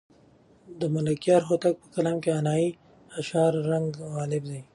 [0.79, 2.69] د ملکیار هوتک په کلام کې د غنایي
[3.19, 4.61] اشعارو رنګ غالب دی.